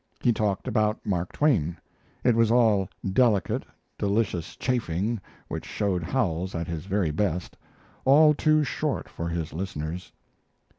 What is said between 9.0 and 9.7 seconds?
for his